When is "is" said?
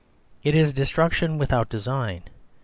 0.55-0.73